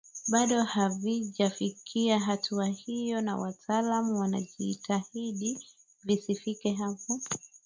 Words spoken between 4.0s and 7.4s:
wanajitahidi visifike hapo